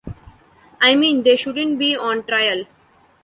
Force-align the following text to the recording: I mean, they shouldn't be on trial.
I 0.79 0.95
mean, 0.95 1.21
they 1.21 1.35
shouldn't 1.35 1.77
be 1.77 1.95
on 1.95 2.23
trial. 2.25 2.63